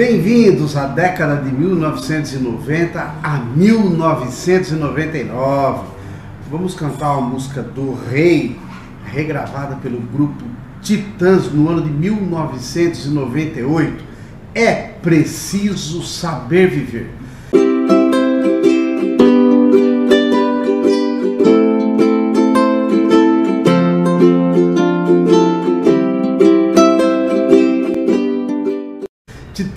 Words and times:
Bem-vindos 0.00 0.78
à 0.78 0.86
década 0.86 1.36
de 1.42 1.52
1990 1.52 3.16
a 3.22 3.36
1999. 3.54 5.88
Vamos 6.50 6.74
cantar 6.74 7.18
uma 7.18 7.28
música 7.28 7.60
do 7.60 7.92
Rei, 8.10 8.58
regravada 9.04 9.76
pelo 9.76 10.00
grupo 10.00 10.42
Titãs 10.80 11.52
no 11.52 11.68
ano 11.68 11.82
de 11.82 11.90
1998. 11.90 14.02
É 14.54 14.72
preciso 14.72 16.02
saber 16.02 16.70
viver. 16.70 17.10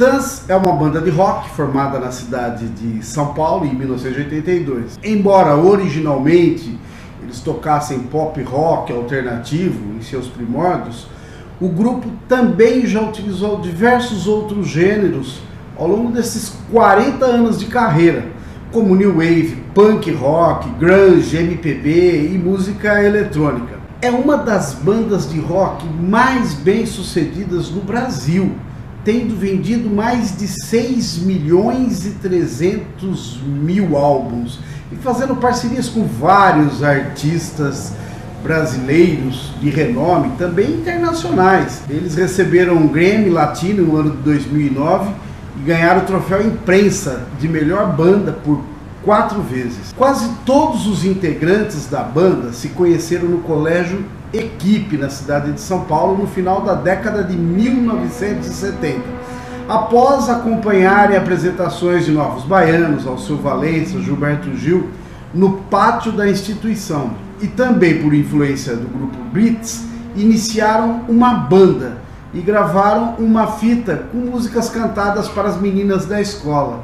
Titãs 0.03 0.43
é 0.49 0.55
uma 0.57 0.73
banda 0.73 0.99
de 0.99 1.09
rock 1.09 1.49
formada 1.51 1.97
na 1.97 2.11
cidade 2.11 2.67
de 2.67 3.05
São 3.05 3.33
Paulo 3.33 3.65
em 3.65 3.73
1982. 3.73 4.99
Embora 5.01 5.55
originalmente 5.55 6.77
eles 7.21 7.39
tocassem 7.39 7.99
pop 7.99 8.41
rock 8.43 8.91
alternativo 8.91 9.95
em 9.95 10.01
seus 10.01 10.27
primórdios, 10.27 11.07
o 11.57 11.69
grupo 11.69 12.09
também 12.27 12.85
já 12.85 13.01
utilizou 13.01 13.61
diversos 13.61 14.27
outros 14.27 14.67
gêneros 14.67 15.39
ao 15.79 15.87
longo 15.87 16.11
desses 16.11 16.53
40 16.69 17.23
anos 17.25 17.57
de 17.57 17.67
carreira, 17.67 18.25
como 18.73 18.97
new 18.97 19.13
wave, 19.13 19.63
punk 19.73 20.11
rock, 20.11 20.69
grunge, 20.71 21.37
MPB 21.37 22.29
e 22.33 22.37
música 22.37 23.01
eletrônica. 23.01 23.79
É 24.01 24.11
uma 24.11 24.35
das 24.35 24.73
bandas 24.73 25.31
de 25.31 25.39
rock 25.39 25.87
mais 25.87 26.53
bem 26.53 26.85
sucedidas 26.85 27.69
no 27.69 27.79
Brasil 27.79 28.51
tendo 29.03 29.37
vendido 29.37 29.89
mais 29.89 30.37
de 30.37 30.47
6 30.47 31.19
milhões 31.19 32.05
e 32.05 32.11
300 32.11 33.39
mil 33.43 33.97
álbuns 33.97 34.59
e 34.91 34.95
fazendo 34.95 35.35
parcerias 35.35 35.89
com 35.89 36.05
vários 36.05 36.83
artistas 36.83 37.93
brasileiros 38.41 39.53
de 39.61 39.69
renome, 39.69 40.33
também 40.37 40.71
internacionais. 40.71 41.81
Eles 41.89 42.15
receberam 42.15 42.75
um 42.75 42.87
Grammy 42.87 43.29
Latino 43.29 43.85
no 43.85 43.97
ano 43.97 44.11
de 44.11 44.17
2009 44.17 45.11
e 45.57 45.63
ganharam 45.63 46.01
o 46.01 46.05
troféu 46.05 46.45
imprensa 46.45 47.25
de 47.39 47.47
melhor 47.47 47.95
banda 47.95 48.33
por 48.33 48.61
quatro 49.03 49.41
vezes. 49.41 49.93
Quase 49.97 50.29
todos 50.45 50.87
os 50.87 51.05
integrantes 51.05 51.87
da 51.87 52.01
banda 52.01 52.51
se 52.51 52.69
conheceram 52.69 53.27
no 53.27 53.39
colégio 53.39 54.03
Equipe, 54.33 54.97
na 54.97 55.09
cidade 55.09 55.51
de 55.51 55.61
São 55.61 55.81
Paulo, 55.81 56.17
no 56.17 56.27
final 56.27 56.61
da 56.61 56.73
década 56.73 57.23
de 57.23 57.37
1970. 57.37 59.01
Após 59.69 60.27
acompanharem 60.27 61.15
apresentações 61.15 62.05
de 62.05 62.11
Novos 62.11 62.43
Baianos, 62.43 63.05
Alceu 63.05 63.37
Valença, 63.37 63.99
Gilberto 64.01 64.55
Gil, 64.57 64.89
no 65.33 65.59
pátio 65.69 66.11
da 66.11 66.27
instituição, 66.27 67.11
e 67.41 67.47
também 67.47 68.01
por 68.01 68.13
influência 68.13 68.75
do 68.75 68.87
grupo 68.87 69.17
Brits, 69.31 69.85
iniciaram 70.15 71.01
uma 71.07 71.33
banda 71.33 71.97
e 72.33 72.41
gravaram 72.41 73.15
uma 73.19 73.47
fita 73.47 74.07
com 74.11 74.17
músicas 74.17 74.69
cantadas 74.69 75.27
para 75.27 75.49
as 75.49 75.59
meninas 75.59 76.05
da 76.05 76.19
escola. 76.19 76.83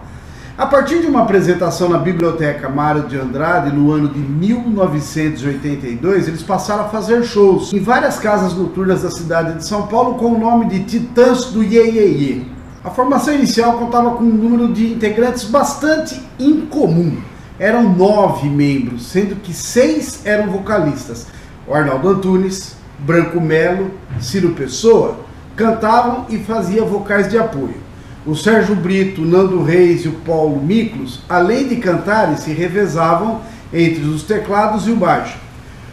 A 0.60 0.66
partir 0.66 1.00
de 1.00 1.08
uma 1.08 1.22
apresentação 1.22 1.88
na 1.88 1.98
Biblioteca 1.98 2.68
Mário 2.68 3.04
de 3.04 3.18
Andrade 3.18 3.74
no 3.74 3.94
ano 3.94 4.10
de 4.10 4.20
1982, 4.20 6.28
eles 6.28 6.44
passaram 6.44 6.84
a 6.84 6.90
fazer 6.90 7.24
shows 7.24 7.72
em 7.72 7.80
várias 7.80 8.20
casas 8.20 8.54
noturnas 8.54 9.04
da 9.04 9.10
cidade 9.10 9.54
de 9.54 9.66
São 9.66 9.88
Paulo 9.88 10.16
com 10.16 10.34
o 10.34 10.38
nome 10.38 10.66
de 10.66 10.84
Titãs 10.84 11.46
do 11.46 11.64
Ye, 11.64 11.78
Ye, 11.78 12.02
Ye. 12.02 12.52
A 12.84 12.90
formação 12.90 13.34
inicial 13.34 13.78
contava 13.78 14.18
com 14.18 14.26
um 14.26 14.34
número 14.34 14.74
de 14.74 14.92
integrantes 14.92 15.46
bastante 15.46 16.22
incomum. 16.38 17.22
Eram 17.58 17.96
nove 17.96 18.50
membros, 18.50 19.08
sendo 19.08 19.38
que 19.38 19.54
seis 19.54 20.26
eram 20.26 20.52
vocalistas. 20.52 21.28
O 21.66 21.74
Arnaldo 21.74 22.10
Antunes, 22.10 22.76
Branco 23.00 23.40
Melo, 23.40 23.92
Ciro 24.20 24.50
Pessoa 24.50 25.22
cantavam 25.56 26.26
e 26.28 26.38
faziam 26.38 26.86
vocais 26.86 27.30
de 27.30 27.38
apoio. 27.38 27.88
O 28.26 28.36
Sérgio 28.36 28.76
Brito, 28.76 29.22
Nando 29.22 29.64
Reis 29.64 30.04
e 30.04 30.10
o 30.10 30.12
Paulo 30.12 30.62
Miklos, 30.62 31.22
além 31.30 31.70
de 31.70 31.78
cantarem, 31.78 32.36
se 32.36 32.52
revezavam 32.52 33.40
entre 33.74 34.04
os 34.04 34.24
teclados 34.24 34.88
e 34.88 34.92
o 34.92 34.96
baixo. 34.98 35.38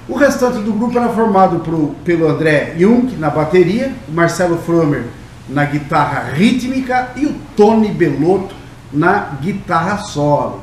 O 0.09 0.17
restante 0.17 0.59
do 0.59 0.73
grupo 0.73 0.99
era 0.99 1.09
formado 1.11 1.61
por, 1.61 1.95
pelo 2.05 2.29
André 2.29 2.75
Jung 2.77 3.17
na 3.17 3.31
bateria, 3.31 3.93
o 4.09 4.13
Marcelo 4.13 4.59
Fromer 4.59 5.05
na 5.49 5.65
guitarra 5.65 6.33
rítmica 6.33 7.11
e 7.15 7.27
o 7.27 7.35
Tony 7.57 7.89
Belotto 7.89 8.55
na 8.93 9.37
guitarra 9.41 9.99
solo. 9.99 10.63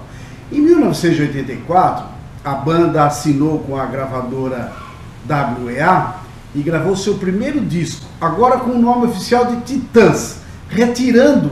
Em 0.52 0.60
1984, 0.60 2.06
a 2.44 2.56
banda 2.56 3.06
assinou 3.06 3.60
com 3.60 3.78
a 3.78 3.86
gravadora 3.86 4.74
WEA 5.64 6.16
e 6.54 6.62
gravou 6.62 6.96
seu 6.96 7.16
primeiro 7.16 7.62
disco, 7.62 8.06
agora 8.20 8.58
com 8.58 8.72
o 8.72 8.80
nome 8.80 9.08
oficial 9.08 9.46
de 9.46 9.62
Titãs 9.62 10.43
retirando 10.74 11.52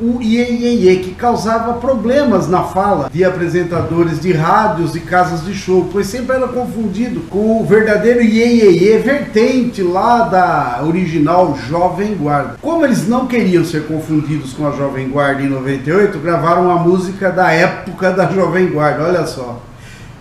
o 0.00 0.20
iê, 0.20 0.96
que 0.96 1.14
causava 1.14 1.74
problemas 1.74 2.48
na 2.48 2.64
fala 2.64 3.08
de 3.12 3.24
apresentadores 3.24 4.18
de 4.18 4.32
rádios 4.32 4.96
e 4.96 5.00
casas 5.00 5.44
de 5.44 5.54
show, 5.54 5.88
pois 5.92 6.08
sempre 6.08 6.34
era 6.34 6.48
confundido 6.48 7.20
com 7.30 7.60
o 7.60 7.64
verdadeiro 7.64 8.20
iê, 8.20 8.98
vertente 8.98 9.80
lá 9.80 10.22
da 10.22 10.82
original 10.84 11.56
Jovem 11.68 12.14
Guarda. 12.14 12.56
Como 12.60 12.84
eles 12.84 13.06
não 13.06 13.26
queriam 13.26 13.64
ser 13.64 13.86
confundidos 13.86 14.52
com 14.54 14.66
a 14.66 14.72
Jovem 14.72 15.08
Guarda 15.08 15.42
em 15.42 15.48
98, 15.48 16.18
gravaram 16.18 16.70
a 16.70 16.76
música 16.76 17.30
da 17.30 17.52
época 17.52 18.10
da 18.10 18.26
Jovem 18.26 18.70
Guarda, 18.70 19.04
olha 19.04 19.26
só. 19.26 19.62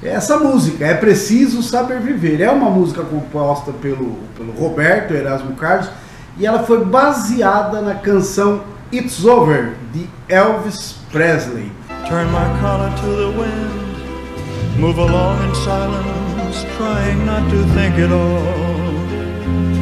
Essa 0.03 0.38
música, 0.38 0.84
É 0.84 0.95
Preciso 0.95 1.61
Saber 1.61 2.00
Viver, 2.00 2.41
é 2.41 2.50
uma 2.50 2.72
música 2.72 3.03
composta 3.03 3.72
pelo, 3.72 4.17
pelo 4.35 4.51
Roberto 4.51 5.13
Erasmo 5.13 5.53
Carlos, 5.53 5.90
e 6.38 6.46
ela 6.46 6.64
foi 6.64 6.84
baseada 6.86 7.81
na 7.81 7.96
canção 7.96 8.62
It's 8.92 9.24
Over 9.25 9.75
de 9.94 10.09
Elvis 10.30 10.97
Presley. 11.12 11.72
Turn 12.08 12.30
my 12.31 12.59
collar 12.59 12.90
to 12.90 13.08
the 13.16 13.31
wind, 13.40 14.80
move 14.80 14.97
along 15.00 15.41
in 15.47 15.56
silence, 15.56 16.66
trying 16.78 17.25
not 17.25 17.50
to 17.50 17.64
think 17.74 17.97
it 17.97 18.12
all. 18.12 18.72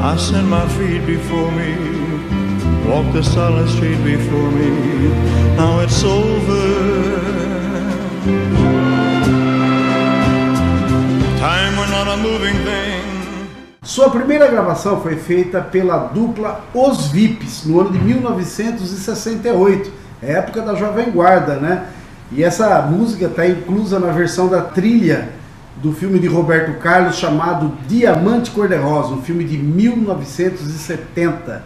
I 0.02 0.16
send 0.16 0.48
my 0.48 0.68
feet 0.70 1.06
before 1.06 1.52
me, 1.52 1.76
walk 2.88 3.12
the 3.14 3.24
silent 3.24 3.70
street 3.70 4.04
before 4.04 4.52
me. 4.52 4.70
Now 5.58 5.80
it's 5.80 6.04
over. 6.04 7.20
Time 11.40 11.78
we're 11.78 11.90
not 11.90 12.08
a 12.08 12.18
moving 12.18 12.56
thing. 12.64 13.19
Sua 14.00 14.10
primeira 14.10 14.48
gravação 14.48 15.02
foi 15.02 15.18
feita 15.18 15.60
pela 15.60 15.98
dupla 15.98 16.64
Os 16.74 17.08
Vips, 17.08 17.66
no 17.66 17.82
ano 17.82 17.92
de 17.92 18.00
1968, 18.00 19.92
época 20.22 20.62
da 20.62 20.74
Jovem 20.74 21.12
Guarda, 21.12 21.58
né? 21.58 21.88
E 22.32 22.42
essa 22.42 22.82
música 22.84 23.26
está 23.26 23.46
inclusa 23.46 24.00
na 24.00 24.14
versão 24.14 24.48
da 24.48 24.62
trilha 24.62 25.28
do 25.84 25.92
filme 25.92 26.18
de 26.18 26.28
Roberto 26.28 26.80
Carlos 26.80 27.18
chamado 27.18 27.74
Diamante 27.90 28.52
Cor-de-Rosa, 28.52 29.16
um 29.16 29.22
filme 29.22 29.44
de 29.44 29.58
1970. 29.58 31.62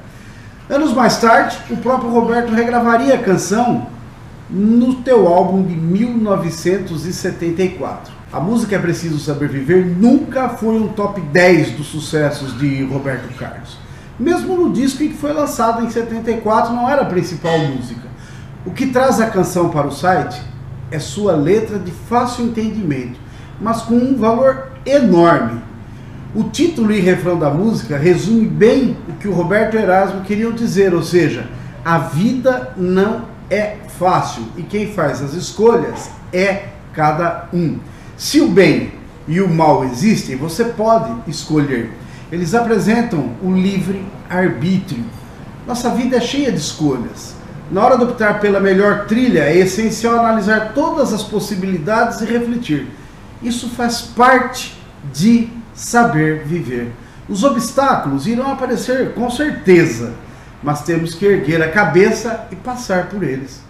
Anos 0.68 0.92
mais 0.92 1.18
tarde, 1.18 1.56
o 1.70 1.78
próprio 1.78 2.10
Roberto 2.10 2.52
regravaria 2.52 3.14
a 3.14 3.20
canção 3.20 3.86
no 4.50 4.96
teu 5.04 5.28
álbum 5.28 5.62
de 5.62 5.76
1974. 5.76 8.23
A 8.34 8.40
música 8.40 8.76
É 8.76 8.80
Preciso 8.80 9.20
Saber 9.20 9.48
Viver 9.48 9.86
nunca 9.86 10.50
foi 10.50 10.76
um 10.76 10.88
top 10.88 11.22
10 11.22 11.74
dos 11.74 11.86
sucessos 11.86 12.58
de 12.58 12.84
Roberto 12.84 13.32
Carlos. 13.38 13.78
Mesmo 14.20 14.58
no 14.58 14.74
disco 14.74 14.98
que 14.98 15.14
foi 15.14 15.32
lançado 15.32 15.86
em 15.86 15.90
74, 15.92 16.74
não 16.74 16.90
era 16.90 17.04
a 17.04 17.06
principal 17.06 17.60
música. 17.60 18.08
O 18.66 18.72
que 18.72 18.88
traz 18.88 19.22
a 19.22 19.28
canção 19.28 19.69
para 19.69 19.86
o 19.86 19.92
site 19.92 20.42
é 20.90 20.98
sua 20.98 21.34
letra 21.34 21.78
de 21.78 21.92
fácil 21.92 22.46
entendimento, 22.46 23.19
mas 23.62 23.84
com 23.84 23.94
um 23.94 24.18
valor 24.18 24.72
enorme. 24.84 25.62
O 26.34 26.46
título 26.46 26.92
e 26.92 27.00
refrão 27.00 27.38
da 27.38 27.52
música 27.52 28.00
resume 28.00 28.48
bem 28.48 28.98
o 29.07 29.13
que 29.13 29.28
o 29.28 29.34
Roberto 29.34 29.78
Erasmo 29.78 30.22
queria 30.22 30.52
dizer, 30.52 30.96
ou 30.96 31.04
seja, 31.04 31.48
a 31.86 32.00
vida 32.00 32.74
não 32.75 33.25
é 33.48 33.75
fácil 34.00 34.42
e 34.57 34.63
quem 34.63 34.92
faz 34.92 35.22
as 35.22 35.36
escolhas 35.36 36.10
é 36.34 36.69
cada 36.94 37.48
um. 37.54 37.93
Se 38.18 38.39
o 38.42 38.48
bem 38.48 38.94
e 39.27 39.42
o 39.42 39.50
mal 39.50 39.83
existem, 39.86 40.36
você 40.36 40.65
pode 40.65 41.12
escolher. 41.27 41.92
Eles 42.31 42.54
apresentam 42.54 43.31
o 43.42 43.51
livre 43.51 44.06
arbítrio. 44.30 45.04
Nossa 45.68 45.89
vida 45.89 46.18
é 46.18 46.21
cheia 46.21 46.51
de 46.51 46.57
escolhas. 46.57 47.36
Na 47.71 47.83
hora 47.83 47.98
de 47.98 48.04
optar 48.04 48.39
pela 48.39 48.60
melhor 48.60 49.06
trilha, 49.07 49.45
é 49.45 49.57
essencial 49.57 50.19
analisar 50.19 50.74
todas 50.74 51.13
as 51.13 51.24
possibilidades 51.24 52.21
e 52.21 52.25
refletir. 52.25 52.88
Isso 53.42 53.69
faz 53.69 54.01
parte 54.01 54.77
de 55.13 55.50
saber 55.74 56.44
viver. 56.45 56.92
Os 57.27 57.44
obstáculos 57.44 58.27
irão 58.27 58.51
aparecer 58.51 59.13
com 59.13 59.30
certeza, 59.30 60.13
mas 60.62 60.83
temos 60.83 61.16
que 61.16 61.25
erguer 61.25 61.62
a 61.62 61.71
cabeça 61.71 62.48
e 62.51 62.56
passar 62.56 63.07
por 63.07 63.24
eles. 63.24 63.62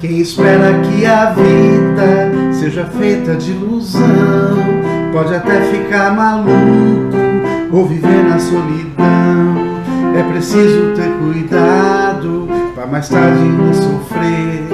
Quem 0.00 0.18
espera 0.18 0.80
que 0.80 1.04
a 1.04 1.26
vida 1.26 2.54
seja 2.54 2.86
feita 2.86 3.36
de 3.36 3.50
ilusão, 3.50 4.00
pode 5.12 5.34
até 5.34 5.60
ficar 5.60 6.14
maluco 6.16 7.18
ou 7.70 7.84
viver 7.84 8.24
na 8.24 8.38
solidão. 8.38 9.76
É 10.18 10.22
preciso 10.32 10.94
ter 10.96 11.10
cuidado 11.18 12.48
para 12.74 12.86
mais 12.86 13.10
tarde 13.10 13.44
não 13.44 13.74
sofrer. 13.74 14.64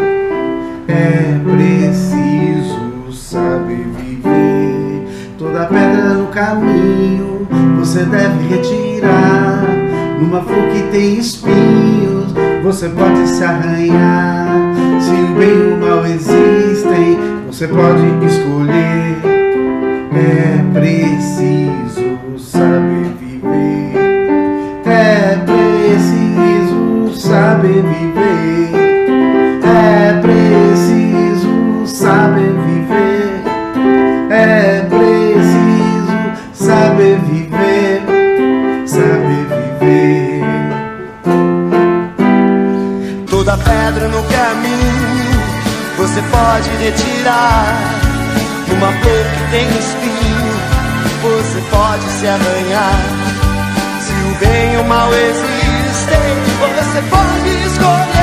É 0.86 1.40
preciso 1.42 3.12
saber 3.12 3.84
viver. 3.98 5.08
Toda 5.36 5.66
pedra 5.66 6.14
no 6.14 6.28
caminho 6.28 7.48
você 7.80 8.04
deve 8.04 8.46
retirar. 8.46 9.64
Numa 10.20 10.40
flor 10.40 10.68
que 10.68 10.82
tem 10.92 11.18
espinhos, 11.18 12.32
você 12.62 12.88
pode 12.90 13.26
se 13.26 13.42
arranhar. 13.42 14.75
Se 15.06 15.12
bem 15.12 15.48
e 15.48 15.72
o 15.72 15.76
mal 15.76 16.04
existem, 16.04 17.16
você 17.46 17.68
pode 17.68 18.26
escolher. 18.26 19.05
Se 52.26 52.28
arranhar. 52.28 52.98
Se 54.00 54.12
o 54.12 54.34
bem 54.40 54.74
e 54.74 54.76
o 54.78 54.84
mal 54.84 55.08
existem, 55.14 56.34
você 56.58 57.02
pode 57.08 57.66
escolher. 57.66 58.15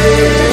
Viver. 0.00 0.49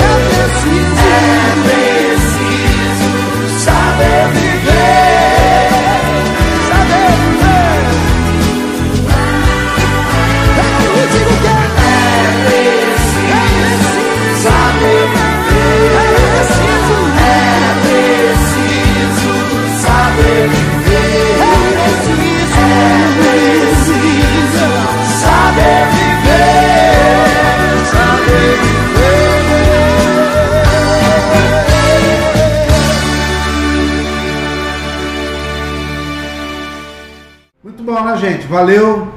Gente? 38.17 38.45
Valeu. 38.47 39.13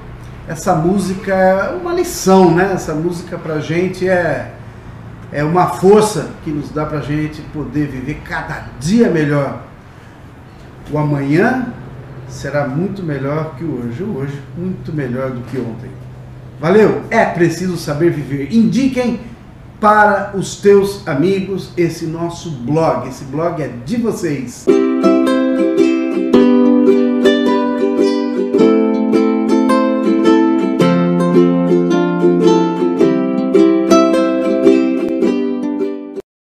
Essa 0.46 0.74
música 0.74 1.34
é 1.34 1.70
uma 1.70 1.92
lição, 1.92 2.54
né? 2.54 2.72
Essa 2.74 2.94
música 2.94 3.38
pra 3.38 3.60
gente 3.60 4.08
é, 4.08 4.52
é 5.32 5.44
uma 5.44 5.68
força 5.68 6.30
que 6.44 6.50
nos 6.50 6.70
dá 6.70 6.84
pra 6.84 7.00
gente 7.00 7.40
poder 7.52 7.86
viver 7.86 8.20
cada 8.24 8.66
dia 8.78 9.08
melhor. 9.08 9.62
O 10.90 10.98
amanhã 10.98 11.72
será 12.28 12.66
muito 12.66 13.02
melhor 13.02 13.54
que 13.56 13.64
o 13.64 13.80
hoje. 13.80 14.02
Hoje, 14.02 14.42
muito 14.56 14.92
melhor 14.92 15.30
do 15.30 15.40
que 15.42 15.58
ontem. 15.58 15.90
Valeu! 16.60 17.02
É 17.10 17.24
preciso 17.24 17.76
saber 17.76 18.10
viver. 18.10 18.52
Indiquem 18.52 19.20
para 19.80 20.32
os 20.34 20.56
teus 20.56 21.06
amigos 21.06 21.72
esse 21.76 22.06
nosso 22.06 22.50
blog. 22.50 23.08
Esse 23.08 23.24
blog 23.24 23.62
é 23.62 23.70
de 23.84 23.96
vocês. 23.96 24.66